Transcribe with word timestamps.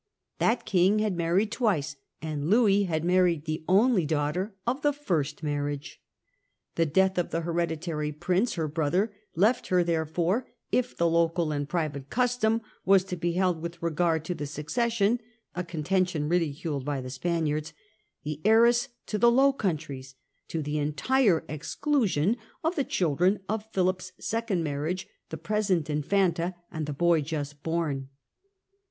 That 0.39 0.65
king 0.65 0.97
had 0.97 1.15
married 1.15 1.51
twice, 1.51 1.95
and 2.23 2.49
Louis 2.49 2.85
had 2.85 3.03
married 3.05 3.45
the 3.45 3.63
only 3.69 4.03
daughter 4.03 4.55
of 4.65 4.81
the 4.81 4.93
first 4.93 5.43
marriage. 5.43 6.01
The 6.73 6.87
death 6.87 7.19
of 7.19 7.29
the 7.29 7.43
here 7.43 7.53
ditary 7.53 8.11
prince, 8.11 8.55
her 8.55 8.67
brother, 8.67 9.13
left 9.35 9.67
her, 9.67 9.83
therefore, 9.83 10.47
if 10.71 10.97
the 10.97 11.07
local 11.07 11.51
and 11.51 11.69
private 11.69 12.09
custom 12.09 12.63
was 12.83 13.03
to 13.03 13.37
hold 13.39 13.61
with 13.61 13.79
regard 13.79 14.25
to 14.25 14.33
the 14.33 14.47
succession— 14.47 15.19
a 15.55 15.63
contention 15.63 16.27
ridiculed 16.27 16.83
by 16.83 16.99
the 16.99 17.11
Spaniards— 17.11 17.71
the 18.23 18.41
heiress 18.43 18.87
to 19.05 19.19
the 19.19 19.29
Low 19.29 19.53
Countries, 19.53 20.15
to 20.47 20.63
the 20.63 20.79
entire 20.79 21.45
exclusion 21.47 22.37
of 22.63 22.75
the 22.75 22.83
children 22.83 23.41
of 23.47 23.71
Philip's 23.71 24.13
second 24.19 24.63
marriage, 24.63 25.05
the 25.29 25.37
present 25.37 25.91
infanta 25.91 26.55
and 26.71 26.87
the 26.87 26.91
boy 26.93 27.21
just 27.21 27.61
born. 27.61 28.09